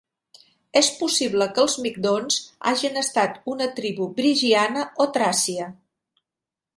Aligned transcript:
És 0.79 0.87
possible 1.01 1.47
que 1.57 1.61
els 1.63 1.75
migdons 1.83 2.39
hagin 2.71 2.97
estat 3.03 3.37
una 3.53 3.67
tribu 3.81 4.07
brigiana 4.21 4.87
o 5.05 5.11
tràcia. 5.19 5.69